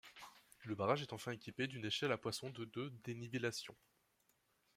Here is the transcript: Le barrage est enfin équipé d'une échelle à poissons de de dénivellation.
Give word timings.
Le 0.63 0.73
barrage 0.73 1.03
est 1.03 1.13
enfin 1.13 1.31
équipé 1.31 1.67
d'une 1.67 1.85
échelle 1.85 2.11
à 2.11 2.17
poissons 2.17 2.49
de 2.49 2.65
de 2.65 2.91
dénivellation. 3.03 3.75